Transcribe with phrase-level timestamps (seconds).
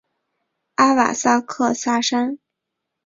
[0.77, 2.39] 阿瓦萨克萨山。